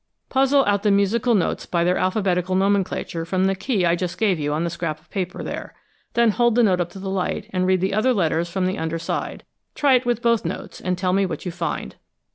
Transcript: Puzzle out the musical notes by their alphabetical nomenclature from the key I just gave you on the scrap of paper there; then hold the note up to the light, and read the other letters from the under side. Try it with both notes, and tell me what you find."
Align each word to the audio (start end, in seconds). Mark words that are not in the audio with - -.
Puzzle 0.29 0.65
out 0.65 0.81
the 0.81 0.89
musical 0.89 1.35
notes 1.35 1.67
by 1.67 1.83
their 1.83 1.95
alphabetical 1.99 2.55
nomenclature 2.55 3.23
from 3.23 3.45
the 3.45 3.53
key 3.53 3.85
I 3.85 3.95
just 3.95 4.17
gave 4.17 4.39
you 4.39 4.51
on 4.51 4.63
the 4.63 4.71
scrap 4.71 4.99
of 4.99 5.11
paper 5.11 5.43
there; 5.43 5.75
then 6.15 6.31
hold 6.31 6.55
the 6.55 6.63
note 6.63 6.81
up 6.81 6.89
to 6.93 6.99
the 6.99 7.07
light, 7.07 7.47
and 7.53 7.67
read 7.67 7.81
the 7.81 7.93
other 7.93 8.11
letters 8.11 8.49
from 8.49 8.65
the 8.65 8.79
under 8.79 8.97
side. 8.97 9.43
Try 9.75 9.93
it 9.93 10.05
with 10.07 10.23
both 10.23 10.43
notes, 10.43 10.81
and 10.81 10.97
tell 10.97 11.13
me 11.13 11.27
what 11.27 11.45
you 11.45 11.51
find." 11.51 11.97